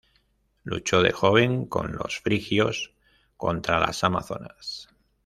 [0.63, 2.91] Luchó de joven con los frigios
[3.37, 4.87] contra las Amazonas.